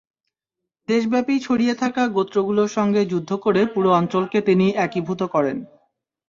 [0.87, 5.57] দেশব্যাপী ছড়িয়ে থাকা গোত্রগুলোর সঙ্গে যুদ্ধ করে পুরো অঞ্চলকে তিনি একীভূত করেন।